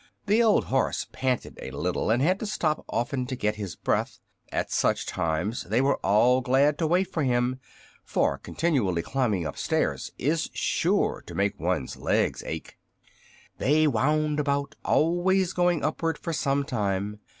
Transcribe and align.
The 0.25 0.41
old 0.41 0.63
horse 0.65 1.05
panted 1.11 1.59
a 1.61 1.69
little, 1.69 2.09
and 2.09 2.23
had 2.23 2.39
to 2.39 2.47
stop 2.47 2.83
often 2.89 3.27
to 3.27 3.35
get 3.35 3.57
his 3.57 3.75
breath. 3.75 4.17
At 4.51 4.71
such 4.71 5.05
times 5.05 5.65
they 5.65 5.79
were 5.79 5.97
all 5.97 6.41
glad 6.41 6.79
to 6.79 6.87
wait 6.87 7.03
for 7.13 7.21
him, 7.21 7.59
for 8.03 8.39
continually 8.39 9.03
climbing 9.03 9.45
up 9.45 9.57
stairs 9.57 10.11
is 10.17 10.49
sure 10.55 11.23
to 11.27 11.35
make 11.35 11.59
one's 11.59 11.97
legs 11.97 12.41
ache. 12.47 12.79
They 13.59 13.85
wound 13.85 14.39
about, 14.39 14.73
always 14.83 15.53
going 15.53 15.83
upward, 15.85 16.17
for 16.17 16.33
some 16.33 16.63
time. 16.63 17.19